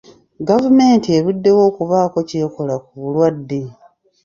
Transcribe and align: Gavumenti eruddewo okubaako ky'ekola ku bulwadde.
Gavumenti 0.47 1.07
eruddewo 1.17 1.61
okubaako 1.69 2.19
ky'ekola 2.29 2.75
ku 2.85 2.93
bulwadde. 3.01 3.61